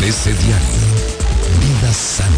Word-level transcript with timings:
ABC 0.00 0.24
Diario. 0.24 0.66
Vida 1.60 1.92
sana. 1.92 2.36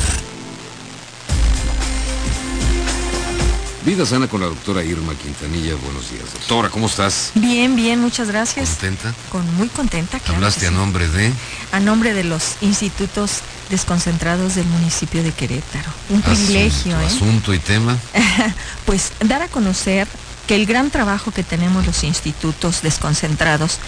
Vida 3.85 4.05
sana 4.05 4.27
con 4.27 4.41
la 4.41 4.49
doctora 4.49 4.83
Irma 4.83 5.15
Quintanilla. 5.15 5.77
Buenos 5.77 6.11
días, 6.11 6.25
doctora. 6.33 6.71
¿Cómo 6.71 6.87
estás? 6.87 7.31
Bien, 7.37 7.77
bien, 7.77 8.01
muchas 8.01 8.27
gracias. 8.27 8.71
¿Contenta? 8.71 9.15
Con 9.31 9.55
muy 9.55 9.69
contenta. 9.69 10.19
Claro 10.19 10.35
Hablaste 10.39 10.63
que 10.63 10.67
a 10.67 10.71
sí. 10.71 10.75
nombre 10.75 11.07
de 11.07 11.33
A 11.71 11.79
nombre 11.79 12.15
de 12.15 12.25
los 12.25 12.57
institutos 12.63 13.43
desconcentrados 13.71 14.57
del 14.57 14.67
municipio 14.67 15.23
de 15.23 15.31
Querétaro. 15.31 15.91
Un 16.09 16.21
privilegio, 16.21 17.01
¿eh? 17.01 17.07
asunto 17.07 17.55
y 17.55 17.61
tema. 17.61 17.97
Pues 18.87 19.13
dar 19.21 19.41
a 19.43 19.47
conocer 19.47 20.09
que 20.49 20.57
el 20.57 20.67
gran 20.67 20.91
trabajo 20.91 21.31
que 21.31 21.45
tenemos 21.45 21.87
los 21.87 22.03
institutos 22.03 22.83
desconcentrados 22.83 23.79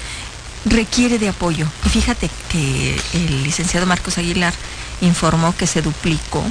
requiere 0.65 1.19
de 1.19 1.29
apoyo. 1.29 1.67
Y 1.85 1.89
fíjate 1.89 2.31
que 2.51 3.01
el 3.13 3.43
licenciado 3.45 3.87
Marcos 3.87 4.19
Aguilar 4.19 4.55
informó 5.01 5.55
que 5.57 5.67
se 5.67 5.83
duplicó 5.83 6.45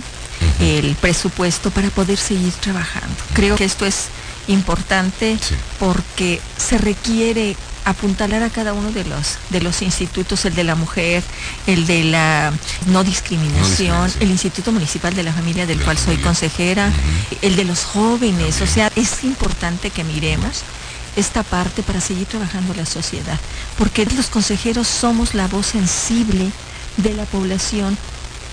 el 0.59 0.95
presupuesto 0.95 1.71
para 1.71 1.89
poder 1.89 2.17
seguir 2.17 2.51
trabajando. 2.53 3.15
Creo 3.33 3.55
que 3.55 3.65
esto 3.65 3.85
es 3.85 4.07
importante 4.47 5.37
Sí. 5.41 5.55
porque 5.79 6.41
se 6.57 6.77
requiere 6.77 7.55
apuntalar 7.85 8.43
a 8.43 8.49
cada 8.49 8.71
uno 8.73 8.91
de 8.91 9.03
los 9.03 9.37
de 9.49 9.59
los 9.61 9.81
institutos, 9.81 10.45
el 10.45 10.55
de 10.55 10.63
la 10.63 10.75
mujer, 10.75 11.21
el 11.67 11.85
de 11.85 12.03
la 12.05 12.53
no 12.87 13.03
discriminación, 13.03 13.63
No 13.97 14.03
discriminación. 14.05 14.11
el 14.21 14.31
Instituto 14.31 14.71
Municipal 14.71 15.13
de 15.13 15.23
la 15.23 15.33
Familia 15.33 15.65
del 15.65 15.79
la 15.79 15.85
cual 15.85 15.97
soy 15.97 16.17
consejera, 16.17 16.91
el 17.41 17.55
de 17.57 17.65
los 17.65 17.83
jóvenes, 17.83 18.61
o 18.61 18.67
sea, 18.67 18.89
es 18.95 19.23
importante 19.25 19.89
que 19.89 20.03
miremos 20.05 20.61
esta 21.15 21.43
parte 21.43 21.83
para 21.83 22.01
seguir 22.01 22.25
trabajando 22.27 22.73
la 22.73 22.85
sociedad, 22.85 23.39
porque 23.77 24.05
los 24.05 24.27
consejeros 24.27 24.87
somos 24.87 25.33
la 25.33 25.47
voz 25.47 25.67
sensible 25.67 26.51
de 26.97 27.13
la 27.13 27.25
población 27.25 27.97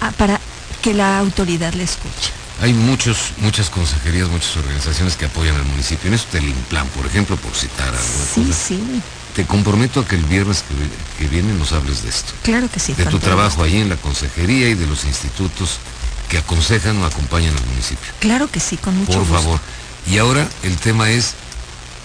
ah, 0.01 0.13
para 0.17 0.41
que 0.83 0.95
la 0.95 1.19
autoridad 1.19 1.73
le 1.75 1.85
escuche. 1.85 2.33
Hay 2.63 2.75
muchos, 2.75 3.33
muchas 3.39 3.71
consejerías, 3.71 4.29
muchas 4.29 4.57
organizaciones 4.59 5.17
que 5.17 5.25
apoyan 5.25 5.57
al 5.57 5.65
municipio. 5.65 6.09
En 6.09 6.15
esto 6.15 6.33
del 6.37 6.45
Implan, 6.49 6.87
por 6.89 7.07
ejemplo, 7.07 7.37
por 7.37 7.55
citar 7.55 7.89
alguna 7.89 8.25
Sí, 8.35 8.45
cosa. 8.45 8.59
sí, 8.69 9.03
Te 9.35 9.47
comprometo 9.47 10.01
a 10.01 10.07
que 10.07 10.17
el 10.17 10.25
viernes 10.25 10.63
que, 10.69 10.75
vi- 10.75 10.91
que 11.19 11.29
viene 11.35 11.55
nos 11.55 11.73
hables 11.73 12.03
de 12.03 12.11
esto. 12.11 12.33
claro 12.43 12.69
que 12.71 12.79
sí. 12.81 12.93
de 12.95 13.07
tu 13.07 13.19
trabajo 13.19 13.63
ahí 13.63 13.79
en 13.81 13.89
la 13.89 13.97
consejería 13.97 14.69
y 14.69 14.75
de 14.75 14.87
los 14.87 15.05
institutos 15.05 15.79
que 16.29 16.37
aconsejan 16.39 16.99
o 16.99 17.07
acompañan 17.07 17.57
al 17.57 17.65
municipio. 17.67 18.13
Claro 18.19 18.51
que 18.51 18.61
sí, 18.61 18.77
con 18.77 18.95
mucho 18.97 19.13
Por 19.13 19.21
gusto. 19.21 19.35
favor. 19.35 19.61
Y 20.07 20.19
ahora 20.19 20.47
el 20.63 20.77
tema 20.77 21.09
es 21.11 21.33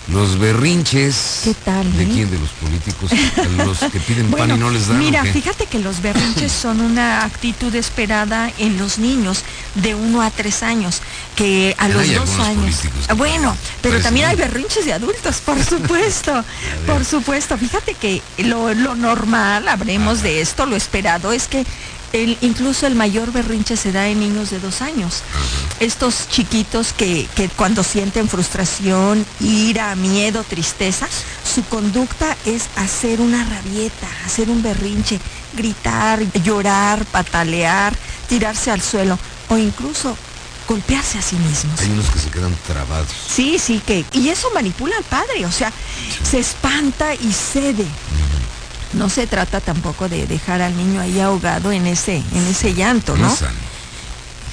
los 0.08 0.38
berrinches. 0.38 1.42
¿Qué 1.44 1.54
tal, 1.54 1.92
¿De 1.98 2.04
eh? 2.04 2.10
quién? 2.14 2.30
De 2.30 2.38
los 2.38 2.50
políticos. 2.52 3.12
Los 3.58 3.80
que 3.92 4.00
piden 4.00 4.30
pan 4.32 4.52
y 4.52 4.58
no 4.58 4.70
les 4.70 4.88
dan. 4.88 4.98
¿o 4.98 5.00
mira, 5.00 5.24
fíjate 5.24 5.66
que 5.66 5.80
los 5.80 6.02
berrinches 6.02 6.52
son 6.62 6.82
una 6.82 7.26
actitud 7.26 7.74
esperada 7.76 8.52
en 8.58 8.78
los 8.78 9.00
niños 9.00 9.44
de 9.76 9.96
1 9.96 10.22
a 10.22 10.30
3 10.30 10.64
años, 10.64 11.02
que 11.36 11.76
a 11.78 11.90
los 11.90 12.14
dos 12.14 12.40
años. 12.40 12.82
Bueno, 13.18 13.56
pero 13.82 14.00
también 14.02 14.28
hay 14.28 14.36
berrinches 14.36 14.86
de 14.86 14.94
adultos, 14.94 15.38
por 15.38 15.64
supuesto. 15.64 16.44
por 16.86 17.04
supuesto. 17.04 17.58
Fíjate 17.58 17.96
que 17.96 18.22
lo, 18.38 18.74
lo 18.74 18.96
normal, 18.96 19.68
habremos 19.68 20.22
de 20.22 20.42
esto, 20.42 20.66
lo 20.66 20.76
esperado 20.76 21.32
es 21.32 21.48
que 21.48 21.66
el, 22.16 22.38
incluso 22.42 22.88
el 22.88 22.96
mayor 22.96 23.32
berrinche 23.32 23.76
se 23.76 23.92
da 23.92 24.08
en 24.08 24.20
niños 24.20 24.50
de 24.50 24.60
dos 24.60 24.82
años. 24.82 25.22
Estos 25.80 26.30
chiquitos 26.30 26.94
que, 26.94 27.28
que 27.36 27.50
cuando 27.50 27.84
sienten 27.84 28.30
frustración, 28.30 29.26
ira, 29.40 29.96
miedo, 29.96 30.44
tristeza, 30.44 31.08
su 31.44 31.64
conducta 31.66 32.38
es 32.46 32.70
hacer 32.76 33.22
una 33.22 33.44
rabieta, 33.46 34.08
hacer 34.26 34.50
un 34.50 34.64
berrinche, 34.64 35.20
gritar, 35.54 36.22
llorar, 36.42 37.06
patalear, 37.06 37.96
tirarse 38.28 38.72
al 38.72 38.82
suelo 38.82 39.20
o 39.50 39.58
incluso 39.58 40.18
golpearse 40.68 41.18
a 41.18 41.22
sí 41.22 41.36
mismos. 41.36 41.80
Hay 41.80 41.92
unos 41.92 42.10
que 42.10 42.20
se 42.20 42.30
quedan 42.30 42.56
trabados. 42.68 43.08
Sí, 43.28 43.60
sí, 43.60 43.82
que. 43.86 44.06
Y 44.14 44.30
eso 44.30 44.50
manipula 44.54 44.96
al 44.98 45.04
padre, 45.04 45.46
o 45.46 45.52
sea, 45.52 45.72
se 46.24 46.40
espanta 46.40 47.14
y 47.14 47.32
cede. 47.32 47.86
No 48.96 49.10
se 49.10 49.28
trata 49.28 49.62
tampoco 49.62 50.10
de 50.10 50.26
dejar 50.26 50.62
al 50.62 50.76
niño 50.76 51.02
ahí 51.02 51.20
ahogado 51.20 51.72
en 51.72 51.86
ese, 51.86 52.18
en 52.18 52.48
ese 52.50 52.74
llanto, 52.74 53.16
No. 53.18 53.36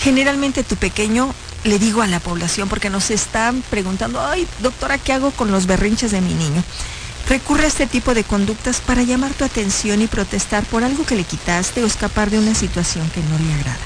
Generalmente 0.00 0.64
tu 0.64 0.75
pequeño, 0.75 1.32
le 1.62 1.78
digo 1.78 2.03
a 2.03 2.08
la 2.08 2.19
población, 2.19 2.69
porque 2.69 2.91
nos 2.91 3.10
están 3.10 3.62
preguntando, 3.70 4.20
ay, 4.20 4.48
doctora, 4.58 4.98
¿qué 4.98 5.12
hago 5.12 5.31
con 5.31 5.52
los 5.52 5.66
berrinches 5.66 6.10
de 6.10 6.20
mi 6.20 6.34
niño? 6.34 6.64
Recurre 7.28 7.64
a 7.64 7.69
este 7.69 7.86
tipo 7.86 8.12
de 8.12 8.25
conductas 8.25 8.81
para 8.81 9.04
llamar 9.04 9.32
tu 9.32 9.44
atención 9.44 10.02
y 10.02 10.08
protestar 10.08 10.64
por 10.64 10.82
algo 10.82 11.06
que 11.06 11.14
le 11.14 11.22
quitaste 11.22 11.84
o 11.84 11.86
escapar 11.86 12.31
de 12.31 12.41
una 12.41 12.54
situación 12.56 13.08
que 13.10 13.20
no 13.20 13.38
le 13.38 13.54
agrada. 13.54 13.78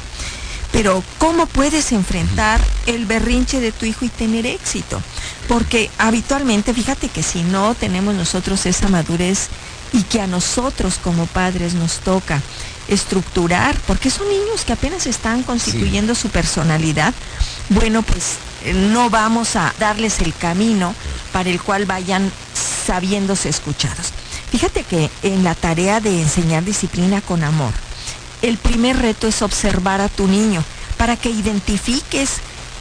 Pero 0.73 1.03
¿cómo 1.19 1.47
puedes 1.47 1.93
enfrentar 1.93 2.61
el 2.87 3.05
berrinche 3.05 3.61
de 3.61 3.73
tu 3.73 3.85
hijo 3.85 4.05
y 4.05 4.09
tener 4.09 4.47
éxito? 4.47 5.01
Porque 5.49 5.91
habitualmente, 5.99 6.75
fíjate 6.75 7.09
que 7.09 7.23
si 7.23 7.43
no 7.43 7.75
tenemos 7.75 8.15
nosotros 8.15 8.67
esa 8.67 8.89
madurez 8.89 9.49
y 9.93 10.03
que 10.03 10.21
a 10.21 10.27
nosotros 10.27 10.99
como 11.03 11.27
padres 11.27 11.75
nos 11.75 11.99
toca 11.99 12.43
estructurar, 12.89 13.77
porque 13.87 14.11
son 14.11 14.29
niños 14.29 14.65
que 14.65 14.73
apenas 14.73 15.07
están 15.07 15.43
constituyendo 15.43 16.15
su 16.15 16.29
personalidad, 16.29 17.13
bueno, 17.71 18.03
pues 18.03 18.37
eh, 18.65 18.73
no 18.73 19.11
vamos 19.11 19.57
a 19.57 19.75
darles 19.79 20.21
el 20.21 20.35
camino 20.35 20.95
para 21.33 21.51
el 21.51 21.61
cual 21.61 21.87
vayan 21.87 22.31
sabiéndose 22.87 23.49
escuchados. 23.49 24.13
Fíjate 24.51 24.85
que 24.85 25.11
en 25.23 25.43
la 25.43 25.55
tarea 25.55 26.01
de 26.01 26.23
enseñar 26.23 26.65
disciplina 26.65 27.21
con 27.21 27.43
amor, 27.43 27.73
el 28.43 28.59
primer 28.59 28.99
reto 28.99 29.27
es 29.27 29.43
observar 29.43 30.01
a 30.01 30.09
tu 30.09 30.29
niño 30.29 30.63
para 30.97 31.17
que 31.17 31.31
identifiques 31.31 32.35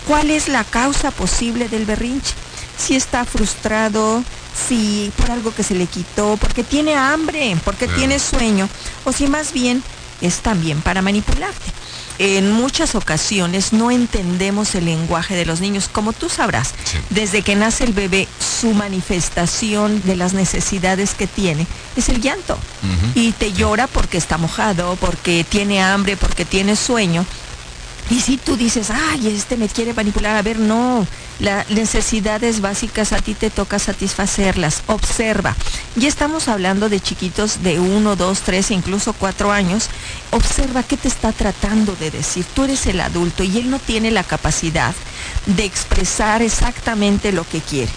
cuál 0.07 0.29
es 0.29 0.47
la 0.47 0.63
causa 0.63 1.11
posible 1.11 1.67
del 1.67 1.85
berrinche. 1.85 2.33
Si 2.77 2.95
está 2.95 3.25
frustrado, 3.25 4.23
si 4.67 5.11
por 5.17 5.31
algo 5.31 5.53
que 5.53 5.63
se 5.63 5.75
le 5.75 5.87
quitó, 5.87 6.37
porque 6.37 6.63
tiene 6.63 6.95
hambre, 6.95 7.57
porque 7.63 7.85
Claro. 7.85 7.99
tiene 7.99 8.19
sueño, 8.19 8.69
o 9.03 9.11
si 9.11 9.27
más 9.27 9.51
bien 9.53 9.83
es 10.21 10.37
también 10.39 10.81
para 10.81 11.01
manipularte. 11.01 11.71
En 12.17 12.53
muchas 12.53 12.95
ocasiones 12.95 13.73
no 13.73 13.91
entendemos 13.91 14.73
el 14.75 14.85
lenguaje 14.85 15.35
de 15.35 15.45
los 15.45 15.59
niños, 15.59 15.89
como 15.91 16.13
tú 16.13 16.29
sabrás. 16.29 16.69
Sí. 16.85 16.97
Desde 17.09 17.41
que 17.41 17.57
nace 17.57 17.83
el 17.83 17.91
bebé, 17.91 18.29
su 18.39 18.73
manifestación 18.73 20.01
de 20.05 20.15
las 20.15 20.33
necesidades 20.33 21.13
que 21.13 21.27
tiene 21.27 21.67
es 21.97 22.07
el 22.07 22.21
llanto 22.21 22.57
y 23.15 23.33
te 23.33 23.51
llora 23.51 23.87
porque 23.87 24.17
está 24.17 24.37
mojado, 24.37 24.95
porque 25.01 25.45
tiene 25.47 25.81
hambre, 25.83 26.15
porque 26.15 26.45
tiene 26.45 26.77
sueño. 26.77 27.25
Y 28.09 28.21
si 28.21 28.37
tú 28.37 28.55
dices, 28.55 28.91
ay, 28.91 29.27
este 29.35 29.57
me 29.57 29.67
quiere 29.67 29.93
manipular, 29.93 30.37
a 30.37 30.41
ver, 30.41 30.57
no, 30.59 31.05
las 31.39 31.69
necesidades 31.69 32.61
básicas 32.61 33.11
a 33.11 33.17
ti 33.17 33.33
te 33.33 33.49
toca 33.49 33.79
satisfacerlas, 33.79 34.83
observa. 34.87 35.55
Ya 35.95 36.07
estamos 36.07 36.47
hablando 36.47 36.89
de 36.89 36.99
chiquitos 36.99 37.63
de 37.63 37.79
uno, 37.79 38.15
dos, 38.15 38.41
tres, 38.41 38.71
incluso 38.71 39.13
cuatro 39.13 39.51
años. 39.51 39.89
Observa 40.31 40.83
qué 40.83 40.97
te 40.97 41.07
está 41.07 41.31
tratando 41.31 41.95
de 41.95 42.11
decir. 42.11 42.45
Tú 42.53 42.63
eres 42.63 42.85
el 42.87 43.01
adulto 43.01 43.43
y 43.43 43.57
él 43.57 43.69
no 43.69 43.79
tiene 43.79 44.11
la 44.11 44.23
capacidad 44.23 44.93
de 45.45 45.65
expresar 45.65 46.41
exactamente 46.41 47.31
lo 47.31 47.47
que 47.47 47.59
quiere. 47.59 47.91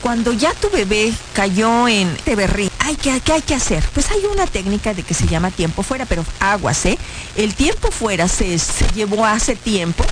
Cuando 0.00 0.32
ya 0.32 0.54
tu 0.54 0.70
bebé 0.70 1.12
cayó 1.34 1.86
en 1.86 2.16
te 2.24 2.34
berrín, 2.34 2.70
ay, 2.78 2.96
¿qué, 2.96 3.20
qué 3.20 3.34
hay 3.34 3.42
que 3.42 3.54
hacer? 3.54 3.84
Pues 3.92 4.10
hay 4.10 4.24
una 4.32 4.46
técnica 4.46 4.94
de 4.94 5.02
que 5.02 5.12
se 5.12 5.26
llama 5.26 5.50
tiempo 5.50 5.82
fuera, 5.82 6.06
pero 6.06 6.24
aguas, 6.38 6.86
¿eh? 6.86 6.98
El 7.36 7.54
tiempo 7.54 7.90
fuera 7.90 8.26
se, 8.26 8.58
se 8.58 8.86
llevó 8.94 9.26
hace 9.26 9.56
tiempo 9.56 10.02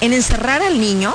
en 0.00 0.12
encerrar 0.12 0.62
al 0.62 0.80
niño 0.80 1.12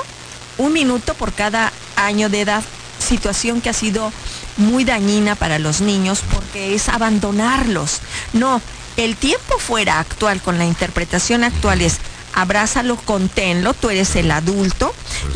un 0.58 0.72
minuto 0.72 1.14
por 1.14 1.32
cada 1.32 1.72
año 1.96 2.28
de 2.28 2.42
edad, 2.42 2.62
situación 2.98 3.60
que 3.60 3.70
ha 3.70 3.72
sido 3.72 4.12
muy 4.56 4.84
dañina 4.84 5.34
para 5.34 5.58
los 5.58 5.80
niños 5.80 6.20
porque 6.32 6.74
es 6.74 6.88
abandonarlos. 6.88 8.00
No, 8.32 8.60
el 8.96 9.16
tiempo 9.16 9.58
fuera 9.58 10.00
actual 10.00 10.42
con 10.42 10.58
la 10.58 10.66
interpretación 10.66 11.44
actual 11.44 11.80
es 11.80 11.98
abrázalo, 12.34 12.96
conténlo, 12.96 13.74
tú 13.74 13.90
eres 13.90 14.14
el 14.16 14.30
adulto, 14.30 14.94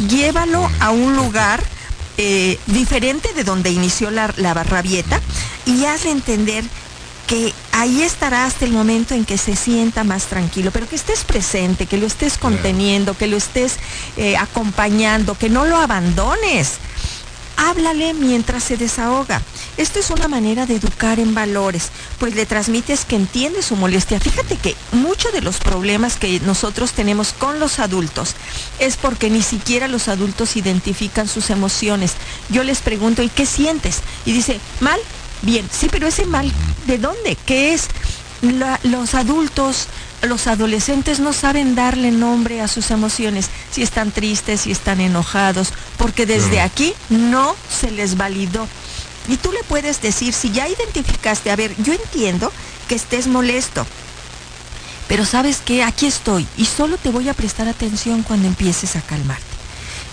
llévalo 0.09 0.71
a 0.81 0.91
un 0.91 1.17
lugar 1.17 1.63
eh, 2.19 2.59
diferente 2.67 3.33
de 3.33 3.45
donde 3.45 3.71
inició 3.71 4.11
la, 4.11 4.33
la 4.37 4.55
rabieta 4.55 5.21
y 5.65 5.85
hazle 5.87 6.11
entender 6.11 6.65
que 7.33 7.55
ahí 7.73 8.03
estará 8.03 8.45
hasta 8.45 8.67
el 8.67 8.73
momento 8.73 9.15
en 9.15 9.25
que 9.25 9.39
se 9.39 9.57
sienta 9.57 10.05
más 10.05 10.27
tranquilo, 10.27 10.71
pero 10.71 10.87
que 10.87 10.97
estés 10.97 11.25
presente, 11.25 11.87
que 11.87 11.97
lo 11.97 12.07
estés 12.07 12.37
conteniendo, 12.37 13.17
que 13.17 13.27
lo 13.27 13.39
estés 13.39 13.79
eh, 14.19 14.37
acompañando, 14.37 15.35
que 15.39 15.49
no 15.49 15.65
lo 15.65 15.79
abandones. 15.79 16.73
Háblale 17.57 18.13
mientras 18.13 18.65
se 18.65 18.77
desahoga. 18.77 19.41
Esto 19.79 19.99
es 19.99 20.11
una 20.11 20.29
manera 20.29 20.67
de 20.67 20.77
educar 20.77 21.21
en 21.21 21.35
valores, 21.35 21.89
pues 22.19 22.35
le 22.35 22.45
transmites 22.45 23.07
que 23.07 23.17
entiende 23.17 23.63
su 23.63 23.77
molestia. 23.77 24.21
Fíjate 24.21 24.57
que 24.57 24.77
muchos 24.91 25.33
de 25.33 25.41
los 25.41 25.57
problemas 25.57 26.17
que 26.17 26.39
nosotros 26.41 26.93
tenemos 26.93 27.33
con 27.33 27.61
los 27.61 27.79
adultos 27.79 28.35
es 28.79 28.99
porque 28.99 29.31
ni 29.31 29.41
siquiera 29.41 29.89
los 29.89 30.09
adultos 30.09 30.57
identifican 30.57 31.29
sus 31.29 31.49
emociones. 31.49 32.13
Yo 32.51 32.63
les 32.63 32.83
pregunto, 32.83 33.23
¿y 33.23 33.31
qué 33.31 33.47
sientes? 33.47 34.01
Y 34.27 34.35
dice, 34.35 34.61
mal, 34.81 35.01
bien, 35.41 35.67
sí, 35.73 35.89
pero 35.91 36.07
ese 36.07 36.27
mal, 36.27 36.53
¿de 36.87 36.99
dónde? 36.99 37.37
¿Qué 37.47 37.75
es? 37.75 37.89
los 38.43 39.15
adultos, 39.15 39.87
los 40.23 40.49
adolescentes 40.49 41.21
no 41.21 41.33
saben 41.33 41.77
darle 41.77 42.11
nombre 42.11 42.61
a 42.61 42.67
sus 42.67 42.91
emociones, 42.91 43.49
si 43.71 43.83
están 43.83 44.11
tristes, 44.11 44.63
si 44.63 44.73
están 44.73 45.01
enojados, 45.01 45.73
porque 45.97 46.27
desde 46.27 46.61
aquí 46.61 46.93
no 47.09 47.55
se 47.71 47.93
les 47.93 48.17
validó. 48.17 48.67
Y 49.29 49.37
tú 49.37 49.53
le 49.53 49.63
puedes 49.63 50.03
decir, 50.03 50.35
si 50.35 50.51
ya 50.51 50.69
identificaste, 50.69 51.53
a 51.53 51.57
ver, 51.57 51.73
yo 51.83 51.93
entiendo 51.93 52.53
que 52.89 52.97
estés 52.97 53.29
molesto, 53.29 53.87
pero 55.07 55.25
sabes 55.25 55.59
que 55.59 55.85
aquí 55.85 56.07
estoy 56.07 56.47
y 56.57 56.65
solo 56.65 56.99
te 56.99 57.11
voy 57.11 57.29
a 57.29 57.35
prestar 57.35 57.69
atención 57.69 58.25
cuando 58.25 58.49
empieces 58.49 58.97
a 58.97 59.03
calmarte. 59.03 59.45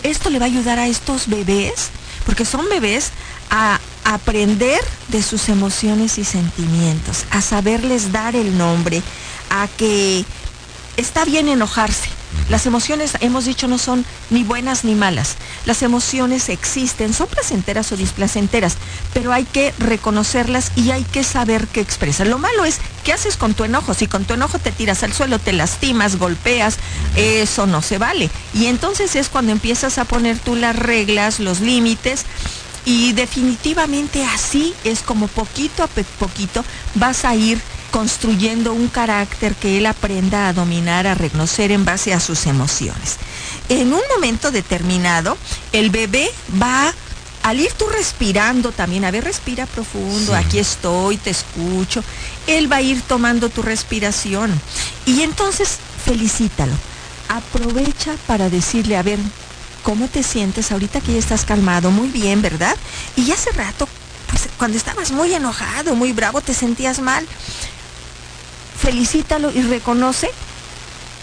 Esto 0.04 0.30
le 0.30 0.38
va 0.38 0.46
a 0.46 0.50
ayudar 0.50 0.78
a 0.78 0.88
estos 0.88 1.28
bebés, 1.28 1.90
porque 2.26 2.46
son 2.46 2.70
bebés, 2.70 3.12
a 3.50 3.80
aprender 4.04 4.80
de 5.10 5.22
sus 5.22 5.50
emociones 5.50 6.18
y 6.18 6.24
sentimientos, 6.24 7.26
a 7.32 7.42
saberles 7.42 8.12
dar 8.12 8.36
el 8.36 8.58
nombre, 8.58 9.02
a 9.50 9.68
que 9.78 10.26
está 10.98 11.26
bien 11.26 11.48
enojarse. 11.48 12.10
Las 12.50 12.66
emociones, 12.66 13.14
hemos 13.22 13.46
dicho, 13.46 13.68
no 13.68 13.78
son 13.78 14.06
ni 14.30 14.44
buenas 14.44 14.84
ni 14.84 14.96
malas. 14.96 15.36
Las 15.66 15.82
emociones 15.82 16.50
existen, 16.50 17.14
son 17.14 17.28
placenteras 17.28 17.92
o 17.92 17.98
displacenteras, 17.98 18.76
pero 19.14 19.34
hay 19.34 19.46
que 19.46 19.74
reconocerlas 19.80 20.72
y 20.76 20.92
hay 20.92 21.04
que 21.04 21.24
saber 21.24 21.68
qué 21.68 21.82
expresan. 21.82 22.30
Lo 22.30 22.38
malo 22.38 22.66
es, 22.66 22.78
¿qué 23.04 23.14
haces 23.14 23.36
con 23.36 23.54
tu 23.54 23.64
enojo? 23.64 23.94
Si 23.94 24.08
con 24.08 24.26
tu 24.26 24.34
enojo 24.34 24.60
te 24.60 24.72
tiras 24.72 25.04
al 25.04 25.14
suelo, 25.14 25.40
te 25.40 25.54
lastimas, 25.54 26.18
golpeas, 26.18 26.78
eso 27.16 27.66
no 27.66 27.82
se 27.82 27.98
vale. 27.98 28.30
Y 28.54 28.66
entonces 28.68 29.16
es 29.16 29.30
cuando 29.30 29.52
empiezas 29.52 29.98
a 29.98 30.06
poner 30.06 30.38
tú 30.38 30.56
las 30.56 30.76
reglas, 30.76 31.40
los 31.40 31.62
límites 31.62 32.26
y 32.90 33.14
definitivamente 33.14 34.26
así 34.26 34.74
es 34.84 35.02
como 35.02 35.28
poquito 35.28 35.84
a 35.84 35.88
poquito 35.88 36.66
vas 36.96 37.24
a 37.24 37.36
ir 37.36 37.62
construyendo 37.92 38.74
un 38.74 38.88
carácter 38.88 39.54
que 39.54 39.78
él 39.78 39.86
aprenda 39.86 40.48
a 40.48 40.54
dominar, 40.54 41.06
a 41.06 41.14
reconocer 41.14 41.72
en 41.72 41.86
base 41.86 42.16
a 42.16 42.20
sus 42.20 42.48
emociones. 42.48 43.18
En 43.70 43.94
un 43.94 44.02
momento 44.16 44.50
determinado, 44.50 45.38
el 45.72 45.92
bebé 45.92 46.32
va 46.60 46.92
al 47.44 47.60
ir 47.60 47.72
tú 47.74 47.86
respirando 47.90 48.72
también, 48.72 49.06
a 49.06 49.12
ver, 49.12 49.24
respira 49.24 49.68
profundo, 49.68 50.34
aquí 50.34 50.58
estoy, 50.58 51.18
te 51.18 51.30
escucho, 51.30 52.04
él 52.48 52.72
va 52.72 52.78
a 52.78 52.82
ir 52.82 53.04
tomando 53.04 53.50
tu 53.50 53.62
respiración 53.62 54.52
y 55.06 55.22
entonces 55.22 55.78
felicítalo. 56.04 56.74
Aprovecha 57.28 58.16
para 58.26 58.50
decirle, 58.50 58.98
a 58.98 59.04
ver, 59.04 59.20
¿cómo 59.84 60.08
te 60.08 60.24
sientes 60.24 60.72
ahorita 60.72 61.02
que 61.02 61.14
ya 61.14 61.20
estás 61.20 61.46
calmado? 61.46 61.92
Muy 61.92 62.10
bien, 62.10 62.42
¿verdad? 62.42 62.76
Y 63.16 63.32
hace 63.32 63.52
rato, 63.52 63.88
pues 64.30 64.50
cuando 64.58 64.78
estabas 64.78 65.12
muy 65.12 65.34
enojado, 65.34 65.96
muy 65.96 66.14
bravo, 66.14 66.42
te 66.42 66.54
sentías 66.54 67.00
mal 67.00 67.28
felicítalo 68.80 69.52
y 69.52 69.62
reconoce 69.62 70.32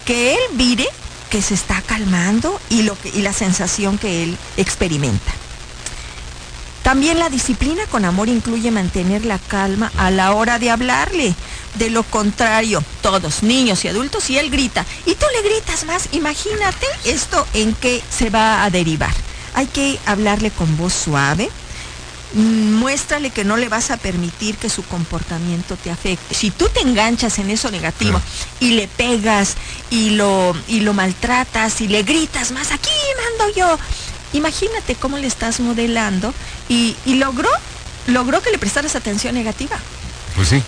que 0.05 0.33
él 0.33 0.39
vire 0.53 0.87
que 1.29 1.41
se 1.41 1.55
está 1.55 1.81
calmando 1.81 2.61
y, 2.69 2.83
lo 2.83 2.95
y 3.13 3.21
la 3.21 3.33
sensación 3.33 3.97
que 3.97 4.23
él 4.23 4.37
experimenta. 4.55 5.33
También 6.87 7.19
la 7.19 7.27
disciplina 7.27 7.85
con 7.87 8.05
amor 8.05 8.29
incluye 8.29 8.71
mantener 8.71 9.25
la 9.25 9.39
calma 9.39 9.91
a 9.97 10.09
la 10.09 10.31
hora 10.31 10.57
de 10.57 10.69
hablarle. 10.69 11.35
De 11.75 11.89
lo 11.89 12.03
contrario, 12.03 12.81
todos, 13.01 13.43
niños 13.43 13.83
y 13.83 13.89
adultos, 13.89 14.29
y 14.29 14.37
él 14.37 14.49
grita, 14.49 14.85
y 15.05 15.13
tú 15.15 15.25
le 15.33 15.49
gritas 15.49 15.83
más, 15.83 16.07
imagínate 16.13 16.85
esto 17.03 17.45
en 17.53 17.75
qué 17.75 18.01
se 18.09 18.29
va 18.29 18.63
a 18.63 18.69
derivar. 18.69 19.13
Hay 19.53 19.67
que 19.67 19.99
hablarle 20.05 20.49
con 20.49 20.77
voz 20.77 20.93
suave, 20.93 21.49
muéstrale 22.33 23.31
que 23.31 23.43
no 23.43 23.57
le 23.57 23.67
vas 23.67 23.91
a 23.91 23.97
permitir 23.97 24.57
que 24.57 24.69
su 24.69 24.83
comportamiento 24.83 25.75
te 25.75 25.91
afecte. 25.91 26.35
Si 26.35 26.51
tú 26.51 26.69
te 26.69 26.81
enganchas 26.81 27.37
en 27.39 27.49
eso 27.49 27.69
negativo 27.69 28.21
y 28.61 28.71
le 28.71 28.87
pegas 28.87 29.55
y 29.89 30.11
lo, 30.11 30.55
y 30.69 30.79
lo 30.79 30.93
maltratas 30.93 31.81
y 31.81 31.89
le 31.89 32.03
gritas 32.03 32.51
más, 32.51 32.71
aquí 32.71 32.91
mando 33.39 33.55
yo, 33.55 33.77
imagínate 34.37 34.95
cómo 34.95 35.17
le 35.17 35.27
estás 35.27 35.59
modelando 35.59 36.33
y, 36.69 36.95
y 37.05 37.15
logró, 37.15 37.49
logró 38.07 38.41
que 38.41 38.51
le 38.51 38.57
prestaras 38.57 38.95
atención 38.95 39.35
negativa. 39.35 39.77
Pues 40.35 40.49
sí, 40.49 40.63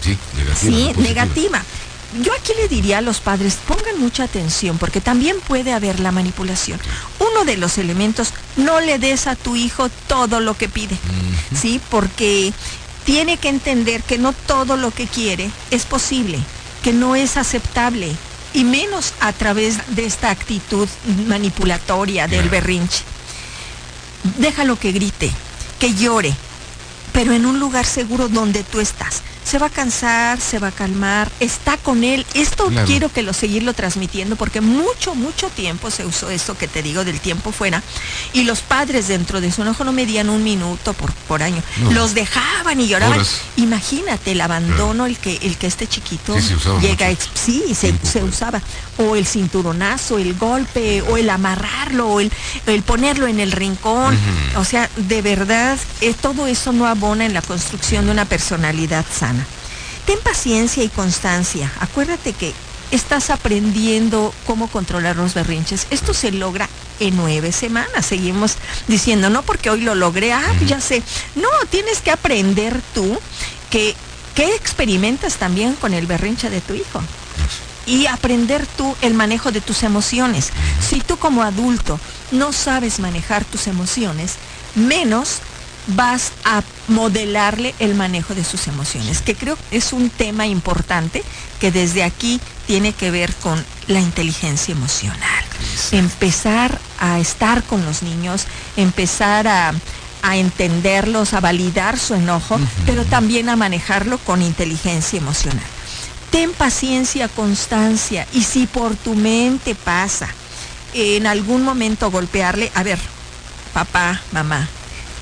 sí, 0.00 0.18
negativa. 0.36 0.76
Sí, 0.76 0.92
negativa 1.00 1.62
yo 2.22 2.32
aquí 2.32 2.52
le 2.56 2.68
diría 2.68 2.98
a 2.98 3.02
los 3.02 3.20
padres, 3.20 3.58
pongan 3.66 3.98
mucha 3.98 4.24
atención, 4.24 4.78
porque 4.78 5.00
también 5.00 5.36
puede 5.40 5.72
haber 5.72 6.00
la 6.00 6.12
manipulación. 6.12 6.78
Uno 7.18 7.44
de 7.44 7.56
los 7.56 7.78
elementos, 7.78 8.32
no 8.56 8.80
le 8.80 8.98
des 8.98 9.26
a 9.26 9.36
tu 9.36 9.56
hijo 9.56 9.88
todo 10.06 10.40
lo 10.40 10.54
que 10.54 10.68
pide, 10.68 10.96
¿sí? 11.60 11.80
Porque 11.90 12.52
tiene 13.04 13.36
que 13.36 13.48
entender 13.48 14.02
que 14.02 14.18
no 14.18 14.32
todo 14.32 14.76
lo 14.76 14.90
que 14.90 15.06
quiere 15.06 15.50
es 15.70 15.84
posible, 15.84 16.38
que 16.82 16.92
no 16.92 17.16
es 17.16 17.36
aceptable, 17.36 18.14
y 18.54 18.64
menos 18.64 19.12
a 19.20 19.32
través 19.32 19.94
de 19.94 20.06
esta 20.06 20.30
actitud 20.30 20.88
manipulatoria 21.26 22.26
del 22.26 22.48
berrinche. 22.48 23.02
Déjalo 24.38 24.78
que 24.78 24.92
grite, 24.92 25.30
que 25.78 25.92
llore, 25.92 26.32
pero 27.12 27.34
en 27.34 27.44
un 27.44 27.60
lugar 27.60 27.84
seguro 27.84 28.28
donde 28.28 28.64
tú 28.64 28.80
estás 28.80 29.22
se 29.44 29.58
va 29.58 29.66
a 29.66 29.70
cansar, 29.70 30.40
se 30.40 30.58
va 30.58 30.68
a 30.68 30.72
calmar, 30.72 31.30
está 31.40 31.76
con 31.76 32.02
él. 32.04 32.26
Esto 32.34 32.70
quiero 32.86 33.10
que 33.10 33.22
lo 33.22 33.32
seguirlo 33.32 33.74
transmitiendo 33.74 34.36
porque 34.36 34.60
mucho, 34.60 35.14
mucho 35.14 35.48
tiempo 35.50 35.90
se 35.90 36.04
usó 36.04 36.30
esto 36.30 36.56
que 36.56 36.68
te 36.68 36.82
digo 36.82 37.04
del 37.04 37.20
tiempo 37.20 37.52
fuera 37.52 37.82
y 38.32 38.44
los 38.44 38.60
padres 38.60 39.08
dentro 39.08 39.40
de 39.40 39.52
su 39.52 39.62
enojo 39.62 39.84
no 39.84 39.92
medían 39.92 40.30
un 40.30 40.42
minuto 40.42 40.92
por, 40.94 41.12
por 41.12 41.42
año. 41.42 41.62
Los 41.90 42.14
dejaban 42.14 42.80
y 42.80 42.88
lloraban. 42.88 43.20
Imagínate 43.56 44.32
el 44.32 44.40
abandono, 44.40 45.06
el 45.06 45.18
que, 45.18 45.38
el 45.42 45.56
que 45.56 45.66
este 45.66 45.86
chiquito 45.86 46.36
llega, 46.80 47.08
sí, 47.34 47.74
se, 47.74 47.94
se 48.02 48.22
usaba. 48.22 48.62
O 48.96 49.16
el 49.16 49.26
cinturonazo, 49.26 50.18
el 50.18 50.34
golpe, 50.34 51.02
o 51.02 51.16
el 51.16 51.28
amarrarlo, 51.28 52.08
o 52.08 52.20
el, 52.20 52.32
el 52.66 52.82
ponerlo 52.82 53.26
en 53.26 53.40
el 53.40 53.52
rincón. 53.52 54.16
O 54.56 54.64
sea, 54.64 54.88
de 54.96 55.20
verdad, 55.22 55.78
eh, 56.00 56.14
todo 56.20 56.46
eso 56.46 56.72
no 56.72 56.86
abona 56.86 57.26
en 57.26 57.34
la 57.34 57.42
construcción 57.42 58.06
de 58.06 58.12
una 58.12 58.24
personalidad 58.24 59.04
sana. 59.12 59.43
Ten 60.06 60.18
paciencia 60.20 60.82
y 60.82 60.88
constancia. 60.88 61.70
Acuérdate 61.80 62.32
que 62.32 62.52
estás 62.90 63.30
aprendiendo 63.30 64.32
cómo 64.46 64.68
controlar 64.68 65.16
los 65.16 65.34
berrinches. 65.34 65.86
Esto 65.90 66.14
se 66.14 66.30
logra 66.30 66.68
en 67.00 67.16
nueve 67.16 67.52
semanas. 67.52 68.06
Seguimos 68.06 68.56
diciendo, 68.86 69.30
no 69.30 69.42
porque 69.42 69.70
hoy 69.70 69.80
lo 69.80 69.94
logré, 69.94 70.32
ah, 70.32 70.42
ya 70.66 70.80
sé. 70.80 71.02
No, 71.34 71.48
tienes 71.70 72.00
que 72.00 72.10
aprender 72.10 72.80
tú 72.94 73.18
que, 73.70 73.94
que 74.34 74.54
experimentas 74.54 75.36
también 75.36 75.74
con 75.74 75.94
el 75.94 76.06
berrinche 76.06 76.50
de 76.50 76.60
tu 76.60 76.74
hijo. 76.74 77.02
Y 77.86 78.06
aprender 78.06 78.66
tú 78.66 78.96
el 79.02 79.14
manejo 79.14 79.52
de 79.52 79.60
tus 79.60 79.82
emociones. 79.82 80.50
Si 80.80 81.00
tú 81.00 81.16
como 81.18 81.42
adulto 81.42 81.98
no 82.30 82.52
sabes 82.52 82.98
manejar 82.98 83.44
tus 83.44 83.66
emociones, 83.66 84.36
menos 84.74 85.40
vas 85.88 86.32
a 86.44 86.62
modelarle 86.88 87.74
el 87.78 87.94
manejo 87.94 88.34
de 88.34 88.44
sus 88.44 88.66
emociones, 88.68 89.20
que 89.20 89.34
creo 89.34 89.58
es 89.70 89.92
un 89.92 90.10
tema 90.10 90.46
importante 90.46 91.22
que 91.60 91.70
desde 91.70 92.02
aquí 92.02 92.40
tiene 92.66 92.92
que 92.92 93.10
ver 93.10 93.34
con 93.34 93.62
la 93.86 94.00
inteligencia 94.00 94.72
emocional. 94.72 95.44
Empezar 95.92 96.80
a 96.98 97.18
estar 97.18 97.62
con 97.64 97.84
los 97.84 98.02
niños, 98.02 98.46
empezar 98.76 99.46
a, 99.46 99.74
entenderlos, 100.32 101.34
a 101.34 101.40
validar 101.40 101.98
su 101.98 102.14
enojo, 102.14 102.58
pero 102.86 103.04
también 103.04 103.50
a 103.50 103.56
manejarlo 103.56 104.16
con 104.18 104.40
inteligencia 104.40 105.18
emocional. 105.18 105.64
Ten 106.30 106.52
paciencia, 106.52 107.28
constancia, 107.28 108.26
y 108.32 108.42
si 108.42 108.66
por 108.66 108.96
tu 108.96 109.14
mente 109.14 109.74
pasa 109.74 110.28
en 110.94 111.26
algún 111.26 111.62
momento 111.62 112.10
golpearle, 112.10 112.72
a 112.74 112.82
ver, 112.82 112.98
papá, 113.74 114.22
mamá, 114.32 114.66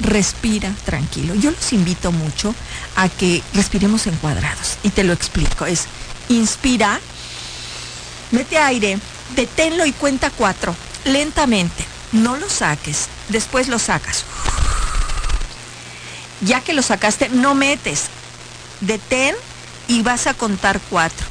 respira 0.03 0.75
tranquilo. 0.85 1.35
Yo 1.35 1.51
los 1.51 1.73
invito 1.73 2.13
mucho 2.13 2.55
a 2.97 3.09
que 3.09 3.43
respiremos 3.55 4.07
en 4.07 4.17
cuadrados 4.17 4.79
y 4.83 4.91
te 4.91 5.05
lo 5.05 5.13
explico. 5.13 5.67
Es 5.67 5.87
inspira, 6.29 7.01
mete 8.31 8.59
aire, 8.59 8.99
deténlo 9.35 9.87
y 9.87 9.93
cuenta 9.93 10.31
cuatro, 10.31 10.75
lentamente. 11.05 11.85
No 12.13 12.37
lo 12.37 12.49
saques, 12.51 13.09
después 13.29 13.69
lo 13.69 13.79
sacas. 13.79 14.25
Ya 16.43 16.61
que 16.61 16.75
lo 16.75 16.83
sacaste, 16.83 17.29
no 17.31 17.55
metes. 17.55 18.05
Detén 18.81 19.35
y 19.89 20.03
vas 20.03 20.27
a 20.27 20.35
contar 20.35 20.81
cuatro. 20.91 21.27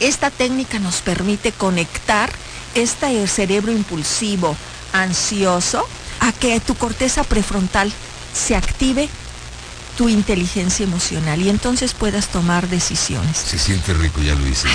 Esta 0.00 0.30
técnica 0.30 0.78
nos 0.78 1.00
permite 1.00 1.52
conectar 1.52 2.30
este 2.74 3.26
cerebro 3.26 3.72
impulsivo, 3.72 4.56
ansioso, 4.92 5.86
a 6.22 6.32
que 6.32 6.60
tu 6.60 6.74
corteza 6.76 7.24
prefrontal 7.24 7.92
se 8.32 8.54
active 8.54 9.08
tu 9.98 10.08
inteligencia 10.08 10.84
emocional 10.84 11.42
y 11.42 11.50
entonces 11.50 11.92
puedas 11.92 12.28
tomar 12.28 12.68
decisiones. 12.68 13.36
Se 13.36 13.58
siente 13.58 13.92
rico, 13.92 14.22
ya 14.22 14.34
lo 14.34 14.46
hice, 14.46 14.68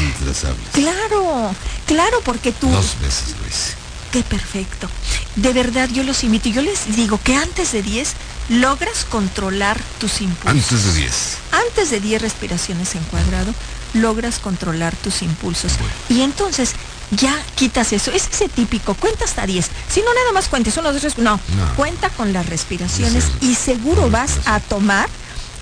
mientras 0.00 0.44
hablas. 0.44 0.68
Claro, 0.72 1.54
claro, 1.86 2.20
porque 2.24 2.52
tú... 2.52 2.70
Dos 2.70 2.96
veces 3.00 3.34
lo 3.40 3.46
hice. 3.46 3.74
Qué 4.12 4.22
perfecto. 4.22 4.88
De 5.36 5.52
verdad 5.52 5.88
yo 5.90 6.04
los 6.04 6.22
invito. 6.22 6.48
Yo 6.48 6.62
les 6.62 6.94
digo 6.94 7.18
que 7.22 7.34
antes 7.34 7.72
de 7.72 7.82
10 7.82 8.12
logras 8.50 9.04
controlar 9.04 9.80
tus 9.98 10.20
impulsos. 10.20 10.50
Antes 10.50 10.84
de 10.84 11.00
10. 11.00 11.12
Antes 11.68 11.90
de 11.90 12.00
10 12.00 12.22
respiraciones 12.22 12.94
en 12.94 13.02
cuadrado, 13.04 13.54
logras 13.94 14.38
controlar 14.38 14.94
tus 14.96 15.22
impulsos. 15.22 15.72
Y 16.08 16.20
entonces 16.20 16.74
ya 17.12 17.38
quitas 17.54 17.92
eso. 17.92 18.10
Es 18.10 18.28
ese 18.32 18.48
típico, 18.48 18.94
cuenta 18.94 19.24
hasta 19.24 19.46
10. 19.46 19.70
Si 19.88 20.00
no, 20.00 20.12
nada 20.14 20.32
más 20.32 20.48
cuentes, 20.48 20.76
uno, 20.76 20.92
dos, 20.92 21.00
tres, 21.00 21.18
no. 21.18 21.32
No. 21.56 21.74
Cuenta 21.76 22.10
con 22.10 22.32
las 22.32 22.46
respiraciones 22.48 23.24
y 23.40 23.54
seguro 23.54 24.10
vas 24.10 24.40
a 24.46 24.60
tomar 24.60 25.08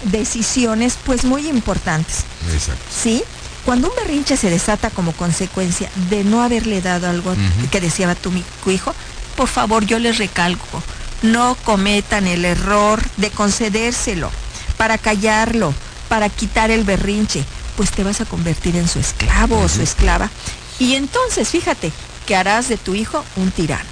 decisiones 0.04 0.96
pues 1.04 1.24
muy 1.24 1.48
importantes. 1.48 2.24
Exacto. 2.52 2.82
¿Sí? 2.90 3.22
Cuando 3.64 3.88
un 3.88 3.96
berrinche 3.96 4.36
se 4.36 4.48
desata 4.48 4.90
como 4.90 5.12
consecuencia 5.12 5.90
de 6.08 6.24
no 6.24 6.42
haberle 6.42 6.80
dado 6.80 7.08
algo 7.08 7.34
que 7.70 7.80
deseaba 7.80 8.14
tu, 8.14 8.32
tu 8.64 8.70
hijo, 8.70 8.94
por 9.36 9.48
favor 9.48 9.84
yo 9.84 9.98
les 9.98 10.18
recalco, 10.18 10.82
no 11.22 11.56
cometan 11.64 12.26
el 12.26 12.44
error 12.44 13.02
de 13.18 13.30
concedérselo 13.30 14.30
para 14.78 14.96
callarlo, 14.96 15.74
para 16.08 16.30
quitar 16.30 16.70
el 16.70 16.84
berrinche, 16.84 17.44
pues 17.76 17.90
te 17.90 18.02
vas 18.02 18.22
a 18.22 18.24
convertir 18.24 18.76
en 18.76 18.88
su 18.88 18.98
esclavo 18.98 19.58
o 19.58 19.68
su 19.68 19.82
esclava. 19.82 20.30
Y 20.80 20.96
entonces, 20.96 21.48
fíjate, 21.48 21.92
que 22.26 22.34
harás 22.34 22.68
de 22.68 22.76
tu 22.76 22.96
hijo 22.96 23.24
un 23.36 23.52
tirano. 23.52 23.88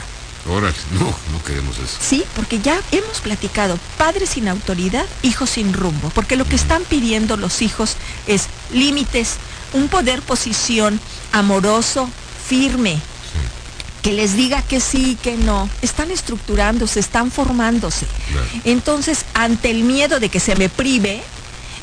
Órale, 0.48 0.74
no, 0.92 1.04
no 1.04 1.44
queremos 1.44 1.76
eso. 1.78 1.98
Sí, 2.00 2.24
porque 2.34 2.60
ya 2.60 2.80
hemos 2.90 3.20
platicado, 3.20 3.78
padres 3.98 4.30
sin 4.30 4.48
autoridad, 4.48 5.04
hijos 5.22 5.50
sin 5.50 5.74
rumbo, 5.74 6.10
porque 6.14 6.36
lo 6.36 6.46
que 6.46 6.56
están 6.56 6.82
pidiendo 6.84 7.36
los 7.36 7.60
hijos 7.60 7.96
es 8.26 8.46
límites, 8.72 9.34
un 9.74 9.88
poder 9.88 10.22
posición 10.22 10.98
amoroso, 11.32 12.08
firme, 12.48 12.98
que 14.02 14.12
les 14.12 14.34
diga 14.34 14.62
que 14.62 14.80
sí, 14.80 15.18
que 15.22 15.36
no. 15.36 15.68
Están 15.82 16.10
estructurándose, 16.10 17.00
están 17.00 17.30
formándose. 17.30 18.06
Claro. 18.30 18.46
Entonces, 18.64 19.26
ante 19.34 19.70
el 19.70 19.82
miedo 19.82 20.18
de 20.20 20.30
que 20.30 20.40
se 20.40 20.56
me 20.56 20.70
prive, 20.70 21.20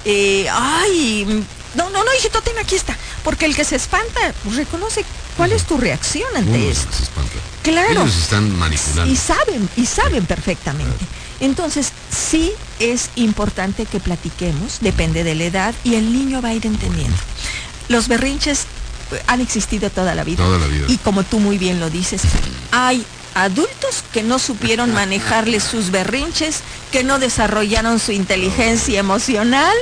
eh, 0.05 0.47
ay, 0.51 1.45
no, 1.75 1.89
no, 1.89 2.03
no, 2.03 2.13
hijito, 2.17 2.41
ten 2.41 2.57
aquí 2.57 2.75
está. 2.75 2.97
Porque 3.25 3.45
el 3.45 3.55
que 3.55 3.65
se 3.65 3.75
espanta, 3.75 4.33
pues, 4.43 4.55
reconoce 4.55 5.03
cuál 5.35 5.51
es 5.51 5.65
tu 5.65 5.77
reacción 5.77 6.29
ante 6.35 6.51
Uno 6.51 6.73
se 6.73 7.03
espanta. 7.03 7.33
Claro. 7.63 8.03
Ellos 8.03 8.15
están 8.15 8.57
manipulando. 8.57 9.11
Y 9.11 9.17
saben, 9.17 9.67
y 9.75 9.85
saben 9.87 10.25
perfectamente. 10.25 11.05
Entonces, 11.39 11.91
sí 12.09 12.53
es 12.79 13.09
importante 13.15 13.85
que 13.85 13.99
platiquemos, 13.99 14.77
depende 14.79 15.23
de 15.23 15.35
la 15.35 15.43
edad, 15.45 15.75
y 15.83 15.95
el 15.95 16.13
niño 16.13 16.41
va 16.41 16.49
a 16.49 16.53
ir 16.53 16.65
entendiendo. 16.65 17.17
Los 17.89 18.07
berrinches 18.07 18.67
eh, 19.11 19.21
han 19.27 19.41
existido 19.41 19.89
toda 19.89 20.15
la 20.15 20.23
vida. 20.23 20.43
Toda 20.43 20.59
la 20.59 20.67
vida. 20.67 20.85
Y 20.87 20.97
como 20.97 21.23
tú 21.23 21.39
muy 21.39 21.57
bien 21.57 21.79
lo 21.79 21.89
dices, 21.89 22.21
hay 22.71 23.03
adultos 23.33 24.03
que 24.13 24.23
no 24.23 24.39
supieron 24.39 24.93
manejarles 24.93 25.63
sus 25.63 25.91
berrinches, 25.91 26.61
que 26.91 27.03
no 27.03 27.19
desarrollaron 27.19 27.99
su 27.99 28.11
inteligencia 28.11 28.99
emocional 29.01 29.75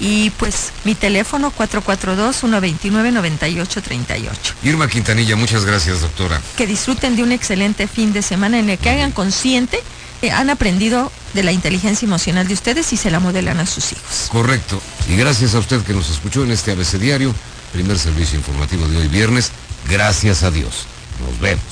y 0.00 0.30
pues 0.30 0.72
mi 0.84 0.94
teléfono 0.94 1.52
442-129-9838. 1.56 4.28
Irma 4.62 4.88
Quintanilla, 4.88 5.36
muchas 5.36 5.64
gracias, 5.64 6.00
doctora. 6.00 6.40
Que 6.56 6.66
disfruten 6.66 7.14
de 7.16 7.22
un 7.22 7.32
excelente 7.32 7.86
fin 7.88 8.12
de 8.12 8.22
semana 8.22 8.58
en 8.58 8.70
el 8.70 8.78
que 8.78 8.90
hagan 8.90 9.12
consciente 9.12 9.80
que 10.20 10.30
han 10.32 10.50
aprendido 10.50 11.12
de 11.34 11.42
la 11.42 11.52
inteligencia 11.52 12.06
emocional 12.06 12.48
de 12.48 12.54
ustedes 12.54 12.92
y 12.92 12.96
se 12.96 13.10
la 13.10 13.20
modelan 13.20 13.60
a 13.60 13.66
sus 13.66 13.92
hijos. 13.92 14.28
Correcto. 14.30 14.80
Y 15.08 15.16
gracias 15.16 15.54
a 15.54 15.58
usted 15.58 15.82
que 15.82 15.92
nos 15.92 16.10
escuchó 16.10 16.44
en 16.44 16.52
este 16.52 16.72
ABC 16.72 16.98
Diario, 16.98 17.34
primer 17.72 17.98
servicio 17.98 18.38
informativo 18.38 18.86
de 18.88 18.98
hoy 18.98 19.08
viernes. 19.08 19.50
Gracias 19.88 20.42
a 20.42 20.50
Dios. 20.50 20.86
Nos 21.20 21.38
vemos. 21.40 21.62